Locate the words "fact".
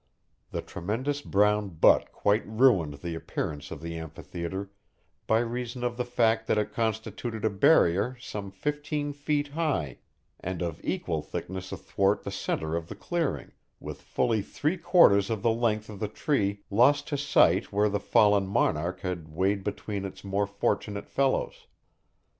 6.05-6.47